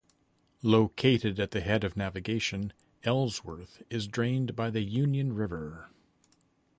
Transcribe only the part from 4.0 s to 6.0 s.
drained by the Union River.